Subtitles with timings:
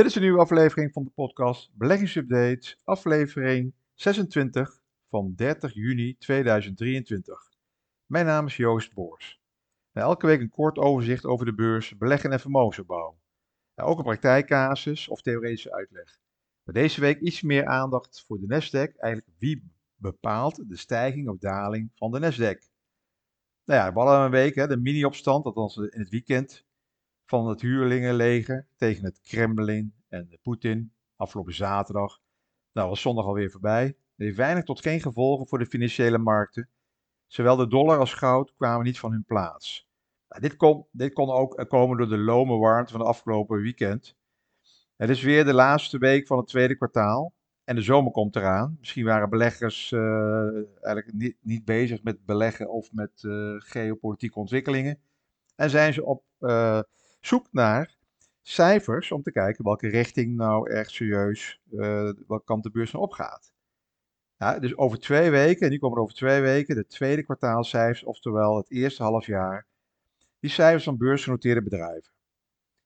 [0.00, 7.52] Dit is een nieuwe aflevering van de podcast Beleggingsupdate, aflevering 26 van 30 juni 2023.
[8.06, 9.40] Mijn naam is Joost Boors.
[9.92, 13.18] Nou, elke week een kort overzicht over de beurs, beleggen en vermogensopbouw.
[13.74, 16.18] Ook een praktijkcasus of theoretische uitleg.
[16.62, 21.38] Maar deze week iets meer aandacht voor de Nasdaq, eigenlijk wie bepaalt de stijging of
[21.38, 22.68] daling van de Nasdaq.
[23.64, 26.64] Nou ja, we hadden een week, hè, de mini-opstand, althans in het weekend,
[27.30, 32.20] van het huurlingenleger tegen het Kremlin en Poetin afgelopen zaterdag.
[32.72, 33.86] Nou, was zondag alweer voorbij.
[33.86, 36.68] Dat heeft weinig tot geen gevolgen voor de financiële markten.
[37.26, 39.88] Zowel de dollar als goud kwamen niet van hun plaats.
[40.28, 44.16] Nou, dit, kon, dit kon ook komen door de lome warmte van de afgelopen weekend.
[44.96, 47.32] Het is weer de laatste week van het tweede kwartaal.
[47.64, 48.76] En de zomer komt eraan.
[48.78, 50.00] Misschien waren beleggers uh,
[50.82, 54.98] eigenlijk niet, niet, bezig met beleggen of met uh, geopolitieke ontwikkelingen.
[55.56, 56.80] En zijn ze op uh,
[57.20, 57.96] zoek naar
[58.42, 61.60] cijfers om te kijken welke richting nou echt serieus,
[62.26, 63.52] welke kant de beurs nou opgaat.
[64.36, 68.04] Ja, dus over twee weken, en nu komen er over twee weken, de tweede kwartaalcijfers,
[68.04, 69.66] oftewel het eerste half jaar,
[70.38, 72.12] die cijfers van beursgenoteerde bedrijven.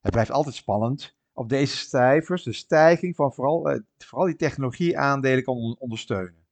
[0.01, 5.45] Het blijft altijd spannend of deze cijfers de stijging van vooral, uh, vooral die technologieaandelen
[5.45, 6.47] kan ondersteunen.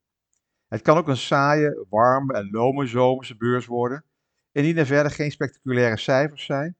[0.68, 4.04] Het kan ook een saaie, warme en lome zomerse beurs worden,
[4.52, 6.76] indien er verder geen spectaculaire cijfers zijn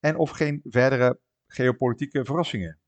[0.00, 2.78] en of geen verdere geopolitieke verrassingen.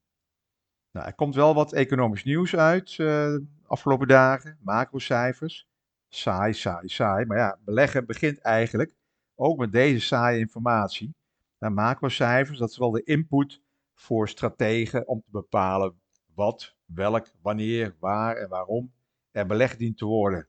[0.90, 3.36] Nou, er komt wel wat economisch nieuws uit uh,
[3.66, 5.68] afgelopen dagen, macrocijfers.
[6.08, 7.24] Saai, saai, saai.
[7.24, 8.94] Maar ja, beleggen begint eigenlijk
[9.34, 11.14] ook met deze saaie informatie.
[11.58, 13.62] Nou, macrocijfers, dat is wel de input
[13.94, 16.00] voor strategen om te bepalen
[16.34, 18.92] wat, welk, wanneer, waar en waarom
[19.30, 20.48] er belegd dient te worden.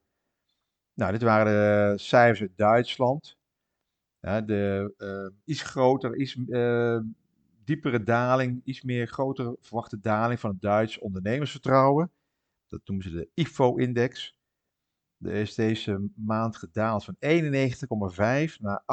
[0.94, 3.38] Nou, dit waren de cijfers uit Duitsland.
[4.22, 7.00] Ja, de uh, iets groter, uh,
[7.64, 12.12] diepere daling, iets meer grotere verwachte daling van het Duits ondernemersvertrouwen.
[12.68, 14.36] Dat noemen ze de IFO-index.
[15.18, 18.84] Er is deze maand gedaald van 91,5 naar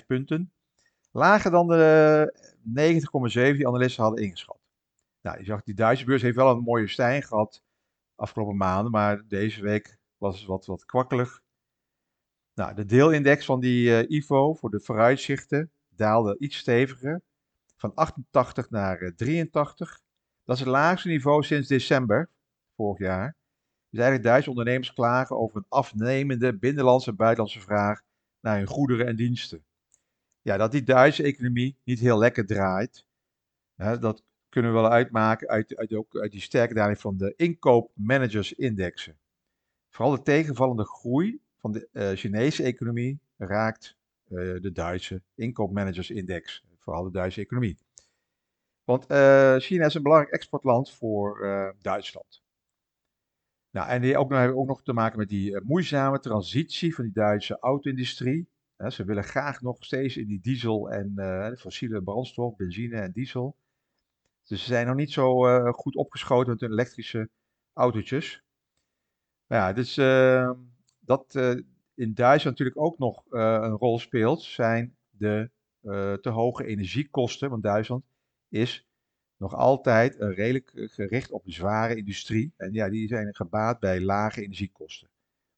[0.00, 0.52] 88,5 punten.
[1.10, 2.34] Lager dan de
[2.64, 4.60] 90,7 die analisten hadden ingeschat.
[5.20, 7.62] Nou, je zag, die Duitse beurs heeft wel een mooie stijging gehad
[8.14, 11.41] afgelopen maanden, maar deze week was het wat, wat kwakkelig.
[12.54, 17.22] Nou, de deelindex van die uh, IFO voor de vooruitzichten daalde iets steviger,
[17.76, 20.00] van 88 naar uh, 83.
[20.44, 22.30] Dat is het laagste niveau sinds december
[22.76, 23.36] vorig jaar.
[23.88, 28.02] Dus eigenlijk Duitse ondernemers klagen over een afnemende binnenlandse en buitenlandse vraag
[28.40, 29.64] naar hun goederen en diensten
[30.42, 33.06] ja, dat die Duitse economie niet heel lekker draait.
[33.74, 37.34] Hè, dat kunnen we wel uitmaken uit, uit, ook uit die sterke daling van de
[37.36, 39.18] inkoopmanagersindexen.
[39.88, 43.96] Vooral de tegenvallende groei van de uh, Chinese economie raakt
[44.28, 46.64] uh, de Duitse inkoopmanagersindex.
[46.78, 47.78] Vooral de Duitse economie.
[48.84, 51.40] Want uh, China is een belangrijk exportland voor
[51.80, 52.42] Duitsland.
[53.70, 57.04] Nou, en die ook nog, hebben ook nog te maken met die moeizame transitie van
[57.04, 58.50] die Duitse auto-industrie
[58.88, 63.56] ze willen graag nog steeds in die diesel en fossiele brandstof, benzine en diesel.
[64.46, 67.30] Dus ze zijn nog niet zo goed opgeschoten met hun elektrische
[67.72, 68.42] autootjes.
[69.46, 69.94] Maar ja, dus
[71.04, 71.34] dat
[71.94, 75.50] in Duitsland natuurlijk ook nog een rol speelt, zijn de
[76.20, 77.50] te hoge energiekosten.
[77.50, 78.04] Want Duitsland
[78.48, 78.86] is
[79.36, 82.52] nog altijd redelijk gericht op de zware industrie.
[82.56, 85.08] En ja, die zijn gebaat bij lage energiekosten.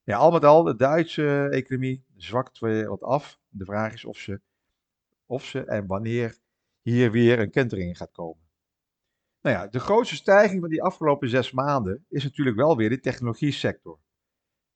[0.05, 3.39] Al met al, de Duitse economie zwakt wat af.
[3.49, 4.41] De vraag is of ze,
[5.25, 6.37] of ze en wanneer
[6.81, 8.43] hier weer een kentering gaat komen.
[9.41, 12.99] Nou ja, de grootste stijging van die afgelopen zes maanden is natuurlijk wel weer de
[12.99, 13.99] technologie-sector.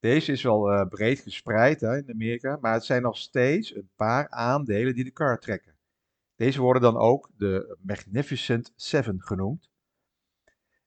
[0.00, 3.90] Deze is wel uh, breed gespreid hè, in Amerika, maar het zijn nog steeds een
[3.96, 5.74] paar aandelen die de kar trekken.
[6.36, 9.70] Deze worden dan ook de Magnificent Seven genoemd.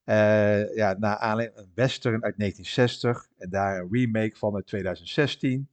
[0.06, 5.70] Uh, ja, naar aanleiding een western uit 1960 en daar een remake van uit 2016.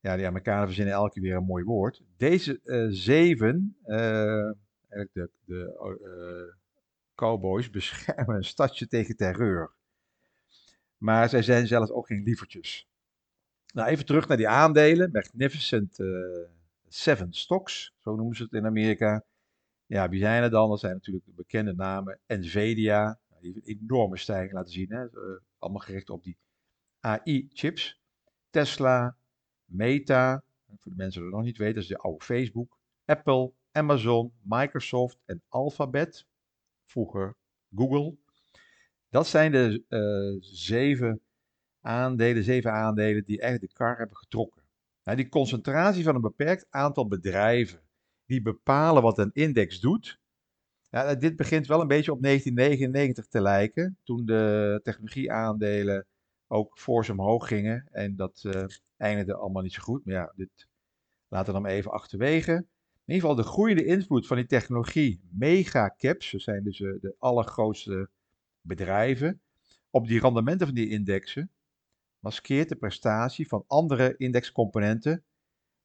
[0.00, 2.02] Ja, die Amerikanen verzinnen elke keer weer een mooi woord.
[2.16, 4.50] Deze uh, zeven, uh,
[4.88, 6.54] de, de
[7.14, 9.72] cowboys, beschermen een stadje tegen terreur.
[10.98, 12.88] Maar zij zijn zelfs ook geen lievertjes.
[13.72, 15.10] Nou, even terug naar die aandelen.
[15.12, 15.98] Magnificent
[16.88, 19.24] Seven Stocks, zo noemen ze het in Amerika.
[19.86, 20.68] Ja, wie zijn er dan?
[20.68, 22.20] Dat zijn natuurlijk de bekende namen.
[22.26, 24.90] Nvidia, die heeft een enorme stijging laten zien.
[24.90, 25.04] Hè?
[25.04, 26.36] Uh, allemaal gericht op die
[27.00, 28.00] AI-chips.
[28.50, 29.16] Tesla,
[29.64, 32.78] Meta, voor de mensen die het nog niet weten, dat is de oude Facebook.
[33.04, 36.26] Apple, Amazon, Microsoft en Alphabet.
[36.84, 37.36] Vroeger
[37.74, 38.16] Google.
[39.14, 41.20] Dat zijn de uh, zeven
[41.80, 44.62] aandelen, zeven aandelen die eigenlijk de kar hebben getrokken.
[45.04, 47.80] Nou, die concentratie van een beperkt aantal bedrijven
[48.26, 50.20] die bepalen wat een index doet,
[50.90, 56.06] Ja, dit begint wel een beetje op 1999 te lijken, toen de technologieaandelen
[56.46, 57.88] ook fors omhoog gingen.
[57.90, 58.64] En dat uh,
[58.96, 60.04] eindigde allemaal niet zo goed.
[60.04, 60.68] Maar ja, dit
[61.28, 62.52] laten we dan even achterwege.
[62.52, 68.10] In ieder geval de groeiende invloed van die technologie, megacaps, dat zijn dus de allergrootste
[68.64, 69.40] bedrijven,
[69.90, 71.50] op die rendementen van die indexen,
[72.18, 75.24] maskeert de prestatie van andere indexcomponenten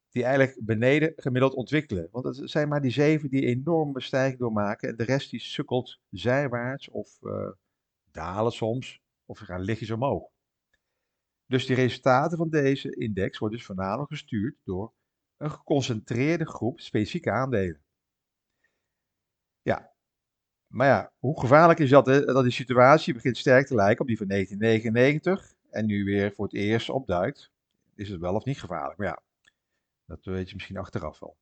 [0.09, 2.07] die eigenlijk beneden gemiddeld ontwikkelen.
[2.11, 5.99] Want het zijn maar die zeven die enorme stijging doormaken en de rest die sukkelt
[6.09, 7.49] zijwaarts of uh,
[8.11, 10.29] dalen soms of gaan lichtjes omhoog.
[11.45, 14.93] Dus die resultaten van deze index worden dus voornamelijk gestuurd door
[15.37, 17.81] een geconcentreerde groep specifieke aandelen.
[20.69, 22.05] Maar ja, hoe gevaarlijk is dat?
[22.05, 26.45] Dat die situatie begint sterk te lijken op die van 1999 en nu weer voor
[26.45, 27.51] het eerst opduikt.
[27.95, 28.97] Is het wel of niet gevaarlijk?
[28.97, 29.21] Maar ja,
[30.05, 31.37] dat weet je misschien achteraf wel.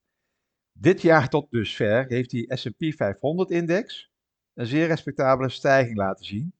[0.72, 4.12] Dit jaar tot dusver heeft die S&P 500-index
[4.54, 6.54] een zeer respectabele stijging laten zien.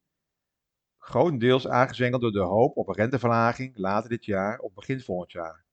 [0.98, 5.64] Grotendeels aangezwengeld door de hoop op een renteverlaging later dit jaar of begin volgend jaar.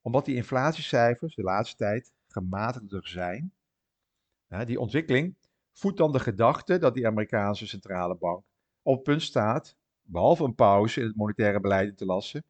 [0.00, 3.52] Omdat die inflatiecijfers de laatste tijd gematigder zijn.
[4.64, 5.36] Die ontwikkeling
[5.72, 8.44] voedt dan de gedachte dat die Amerikaanse centrale bank
[8.82, 12.44] op het punt staat, behalve een pauze in het monetaire beleid te lassen,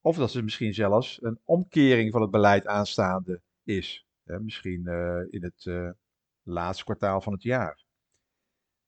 [0.00, 4.06] of dat er misschien zelfs een omkering van het beleid aanstaande is.
[4.24, 5.90] Hè, misschien uh, in het uh,
[6.42, 7.84] laatste kwartaal van het jaar.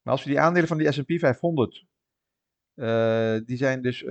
[0.02, 1.84] Maar als we die aandelen van die S&P 500,
[2.74, 4.02] uh, die zijn dus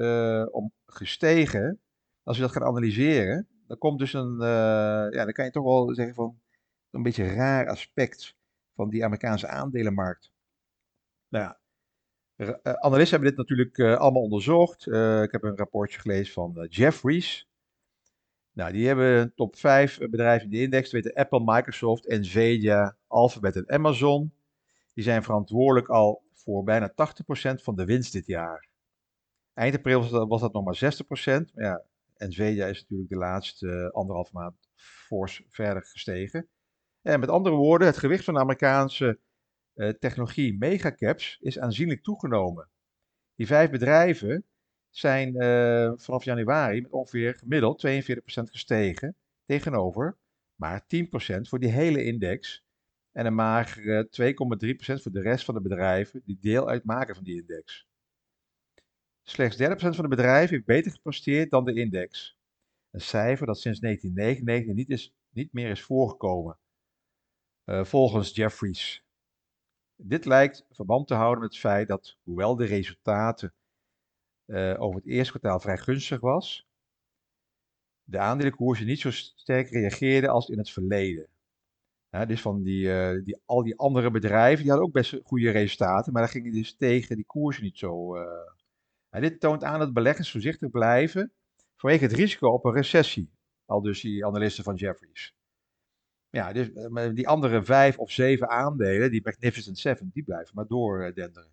[0.51, 1.79] om gestegen.
[2.23, 4.37] Als je dat gaat analyseren, dan komt dus een,
[5.11, 6.41] ja, dan kan je toch wel zeggen van
[6.89, 8.35] een beetje raar aspect
[8.75, 10.31] van die Amerikaanse aandelenmarkt.
[11.29, 11.59] Nou ja,
[12.35, 14.85] uh, analisten hebben dit natuurlijk uh, allemaal onderzocht.
[14.85, 17.47] Uh, ik heb een rapportje gelezen van Jeffries.
[18.51, 20.91] Nou, die hebben top 5 bedrijven in de index.
[20.91, 24.33] weten Apple, Microsoft, Nvidia, Alphabet en Amazon.
[24.93, 26.93] Die zijn verantwoordelijk al voor bijna 80%
[27.61, 28.67] van de winst dit jaar.
[29.53, 30.95] Eind april was dat, was dat nog maar
[31.45, 31.53] 60%.
[31.53, 31.83] Maar ja,
[32.17, 36.47] Nvidia is natuurlijk de laatste anderhalf maand fors verder gestegen.
[37.05, 39.19] En met andere woorden, het gewicht van de Amerikaanse
[39.75, 42.69] uh, technologie megacaps is aanzienlijk toegenomen.
[43.35, 44.45] Die vijf bedrijven
[44.89, 47.89] zijn uh, vanaf januari met ongeveer gemiddeld 42%
[48.25, 49.15] gestegen
[49.45, 50.17] tegenover
[50.55, 50.85] maar 10%
[51.41, 52.65] voor die hele index
[53.11, 57.41] en een magere 2,3% voor de rest van de bedrijven die deel uitmaken van die
[57.41, 57.87] index.
[59.23, 62.37] Slechts 30% van de bedrijven heeft beter gepresteerd dan de index.
[62.91, 66.59] Een cijfer dat sinds 1999 niet, is, niet meer is voorgekomen.
[67.65, 69.03] Uh, volgens Jeffries.
[69.95, 73.53] Dit lijkt verband te houden met het feit dat, hoewel de resultaten
[74.45, 76.67] uh, over het eerste kwartaal vrij gunstig was,
[78.03, 81.27] de aandelenkoersen niet zo sterk reageerden als in het verleden.
[82.27, 86.13] Dus van die, uh, die, al die andere bedrijven, die hadden ook best goede resultaten,
[86.13, 88.15] maar daar gingen dus tegen die koersen niet zo.
[89.09, 91.31] Dit toont aan dat beleggers voorzichtig blijven
[91.75, 93.31] vanwege het risico op een recessie,
[93.65, 95.35] al dus die analisten van Jeffries.
[96.35, 100.67] Ja, dus eh, die andere vijf of zeven aandelen, die Magnificent Seven, die blijven maar
[100.67, 101.51] doordenderen.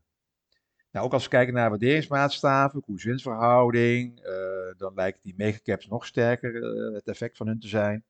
[0.91, 6.55] Nou, ook als we kijken naar waarderingsmaatstaven, koers-winstverhouding, uh, dan lijkt die megacaps nog sterker
[6.55, 8.05] uh, het effect van hun te zijn.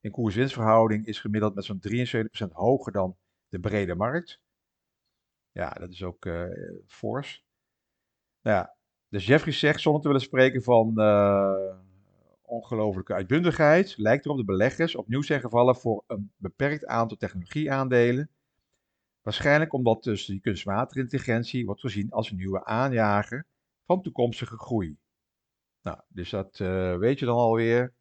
[0.00, 1.82] In koers-winstverhouding is gemiddeld met zo'n
[2.48, 3.16] 73% hoger dan
[3.48, 4.40] de brede markt.
[5.52, 6.44] Ja, dat is ook uh,
[6.86, 7.44] fors.
[8.42, 8.76] Nou ja,
[9.08, 10.94] dus Jeffrey zegt, zonder te willen spreken van
[12.52, 18.30] ongelofelijke uitbundigheid lijkt erop de beleggers opnieuw zijn gevallen voor een beperkt aantal technologieaandelen.
[19.22, 23.46] Waarschijnlijk omdat dus die kunstmatige intelligentie wordt gezien als een nieuwe aanjager
[23.84, 24.96] van toekomstige groei.
[25.82, 27.94] Nou, dus dat uh, weet je dan alweer.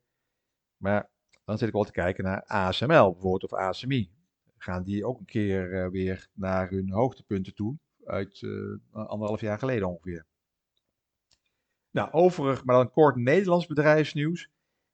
[0.77, 1.09] Maar
[1.45, 4.11] dan zit ik wel te kijken naar ASML bijvoorbeeld of ASMI.
[4.57, 9.59] Gaan die ook een keer uh, weer naar hun hoogtepunten toe uit uh, anderhalf jaar
[9.59, 10.25] geleden ongeveer.
[11.91, 14.49] Nou, overig, maar dan kort Nederlands bedrijfsnieuws.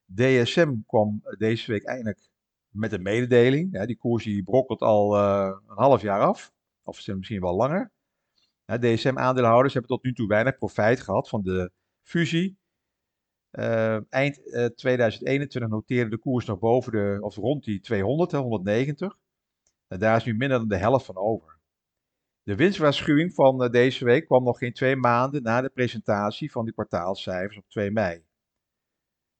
[0.06, 2.30] DSM kwam deze week eindelijk
[2.70, 3.86] met een mededeling.
[3.86, 7.92] Die koers die brokkelt al uh, een half jaar af, of misschien wel langer.
[8.66, 12.58] DSM-aandeelhouders hebben tot nu toe weinig profijt gehad van de fusie.
[13.52, 19.18] Uh, eind uh, 2021 noteerde de koers nog boven de, of rond die 200, 190.
[19.88, 21.57] En daar is nu minder dan de helft van over.
[22.48, 26.66] De winstwaarschuwing van uh, deze week kwam nog geen twee maanden na de presentatie van
[26.66, 28.24] de kwartaalcijfers op 2 mei.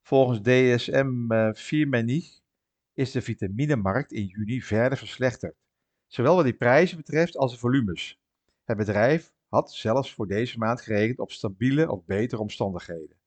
[0.02, 2.40] Volgens DSM uh, Firmenich
[2.94, 5.56] is de vitaminemarkt in juni verder verslechterd,
[6.08, 8.20] zowel wat die prijzen betreft als de volumes.
[8.64, 13.18] Het bedrijf had zelfs voor deze maand gerekend op stabiele of betere omstandigheden.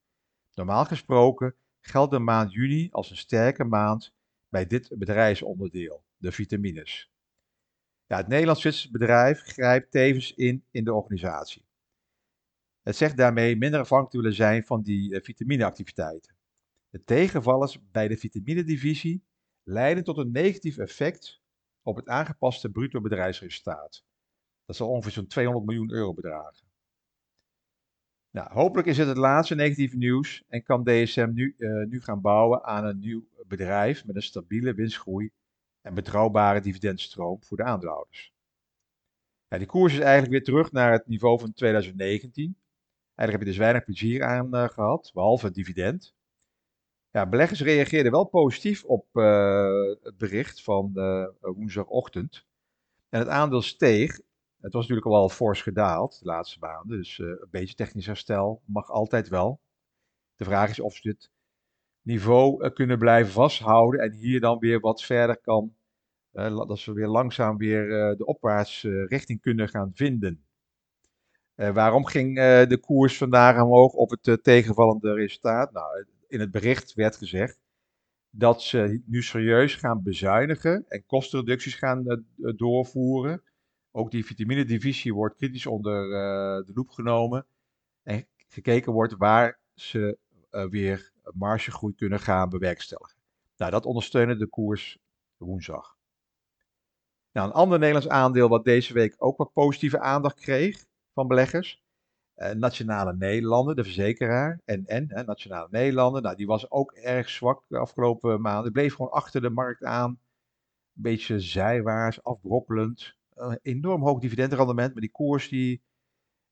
[0.55, 4.15] Normaal gesproken geldt de maand juni als een sterke maand
[4.49, 7.11] bij dit bedrijfsonderdeel, de vitamines.
[8.11, 11.65] Ja, het Nederlands-Zwitserse bedrijf grijpt tevens in in de organisatie.
[12.83, 16.35] Het zegt daarmee minder afhankelijk te willen zijn van die uh, vitamineactiviteiten.
[16.89, 19.25] De tegenvallers bij de vitaminedivisie
[19.63, 21.41] leiden tot een negatief effect
[21.83, 24.05] op het aangepaste bruto bedrijfsresultaat.
[24.65, 26.69] Dat zal ongeveer zo'n 200 miljoen euro bedragen.
[28.31, 32.21] Nou, hopelijk is het het laatste negatieve nieuws en kan DSM nu, uh, nu gaan
[32.21, 35.31] bouwen aan een nieuw bedrijf met een stabiele winstgroei
[35.81, 38.33] en betrouwbare dividendstroom voor de aandeelhouders.
[39.49, 42.57] Ja, die koers is eigenlijk weer terug naar het niveau van 2019.
[43.15, 46.15] Eigenlijk heb je dus weinig plezier aan uh, gehad, behalve het dividend.
[47.11, 52.47] Ja, beleggers reageerden wel positief op uh, het bericht van uh, woensdagochtend.
[53.09, 54.21] En het aandeel steeg.
[54.61, 56.99] Het was natuurlijk al fors gedaald de laatste maanden.
[56.99, 59.61] Dus een beetje technisch herstel mag altijd wel.
[60.37, 61.31] De vraag is of dit
[62.03, 64.01] niveau kunnen blijven vasthouden.
[64.01, 65.75] En hier dan weer wat verder kan.
[66.33, 70.45] dat ze weer langzaam weer de opwaarts richting kunnen gaan vinden.
[71.55, 72.37] waarom ging
[72.69, 75.73] de koers vandaag omhoog op het tegenvallende resultaat?
[75.73, 77.59] Nou, in het bericht werd gezegd
[78.31, 83.43] dat ze nu serieus gaan bezuinigen en kostenreducties gaan doorvoeren.
[83.91, 86.09] Ook die vitamine-divisie wordt kritisch onder
[86.67, 87.47] de loep genomen.
[88.03, 90.19] En gekeken wordt waar ze
[90.71, 93.19] weer margegroei kunnen gaan bewerkstelligen.
[93.57, 94.99] Nou, dat ondersteunde de koers
[95.37, 95.99] woensdag.
[97.33, 101.83] Nou, een ander Nederlands aandeel wat deze week ook wat positieve aandacht kreeg van beleggers,
[102.37, 107.65] uh, Nationale Nederlanden, de verzekeraar, en, en Nationale Nederlanden, nou, die was ook erg zwak
[107.69, 108.73] de afgelopen maanden.
[108.73, 110.11] Bleef gewoon achter de markt aan.
[110.11, 113.15] Een beetje zijwaarts, afbroppelend.
[113.37, 115.83] Uh, enorm hoog dividendrendement, maar die koers die,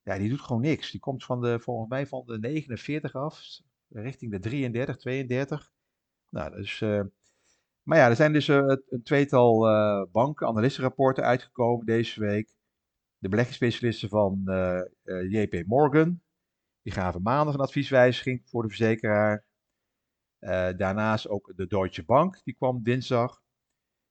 [0.02, 0.90] ja, die doet gewoon niks.
[0.90, 5.73] Die komt van de, volgens mij van de 49 af, richting de 33, 32.
[6.28, 6.80] Nou, dus...
[7.83, 9.61] maar ja, er zijn dus een tweetal
[10.12, 12.57] banken, analistenrapporten uitgekomen deze week
[13.18, 16.21] de beleggingsspecialisten van uh, uh, JP Morgan.
[16.83, 19.47] Die gaven maandag een advieswijziging voor de verzekeraar.
[20.40, 23.42] Uh, daarnaast ook de Deutsche Bank, die kwam dinsdag.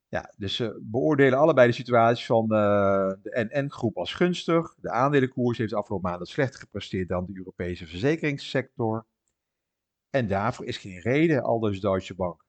[0.08, 4.76] Ja, dus ze beoordelen allebei de situatie van de NN-groep als gunstig.
[4.76, 9.06] De aandelenkoers heeft de afgelopen maanden slechter gepresteerd dan de Europese verzekeringssector.
[10.18, 12.46] En daarvoor is geen reden, aldus Deutsche Bank.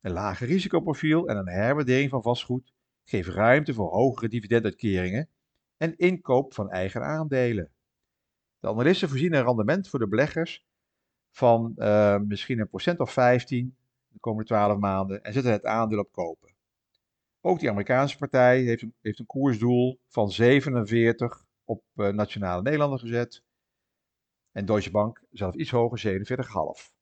[0.00, 2.72] Een lager risicoprofiel en een herwaardering van vastgoed
[3.04, 5.28] geven ruimte voor hogere dividenduitkeringen
[5.76, 7.72] en inkoop van eigen aandelen.
[8.58, 10.64] De analisten voorzien een rendement voor de beleggers
[11.30, 13.76] van uh, misschien een procent of 15
[14.08, 16.54] de komende 12 maanden en zetten het aandeel op kopen.
[17.40, 22.98] Ook die Amerikaanse partij heeft een, heeft een koersdoel van 47 op uh, Nationale Nederlanden
[22.98, 23.42] gezet.
[24.52, 26.22] En Deutsche Bank zelf iets hoger,
[26.78, 26.93] 47,5.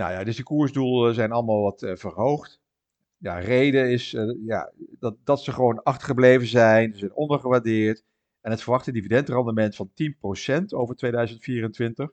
[0.00, 2.60] Nou ja, dus die koersdoelen zijn allemaal wat uh, verhoogd
[3.20, 8.04] ja, reden is uh, ja, dat, dat ze gewoon achtergebleven zijn, ze zijn ondergewaardeerd.
[8.40, 12.10] En het verwachte dividendrendement van 10% over 2024.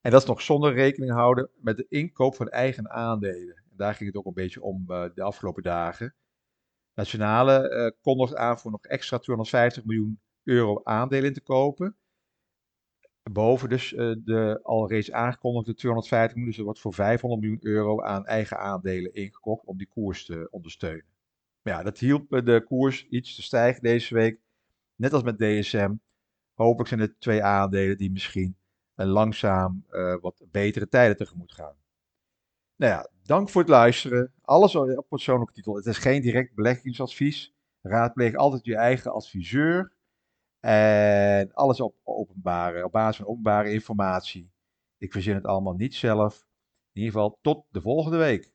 [0.00, 3.56] En dat is nog zonder rekening houden met de inkoop van eigen aandelen.
[3.56, 6.14] En daar ging het ook een beetje om uh, de afgelopen dagen.
[6.94, 11.96] Nationale uh, kondigt aan voor nog extra 250 miljoen euro aandelen te kopen.
[13.32, 16.50] Boven dus uh, de al reeds aangekondigde 250 miljoen.
[16.50, 20.48] Dus er wordt voor 500 miljoen euro aan eigen aandelen ingekocht om die koers te
[20.50, 21.04] ondersteunen.
[21.62, 24.40] Maar ja, dat hielp de koers iets te stijgen deze week.
[24.96, 25.94] Net als met DSM.
[26.54, 28.56] Hopelijk zijn het twee aandelen die misschien
[28.94, 31.74] langzaam uh, wat betere tijden tegemoet gaan.
[32.76, 34.32] Nou ja, dank voor het luisteren.
[34.42, 35.74] Alles op persoonlijke titel.
[35.74, 37.54] Het is geen direct beleggingsadvies.
[37.82, 39.92] Raadpleeg altijd je eigen adviseur.
[40.60, 44.52] En alles op openbare, op basis van openbare informatie.
[44.98, 46.46] Ik verzin het allemaal niet zelf.
[46.92, 48.52] In ieder geval tot de volgende week.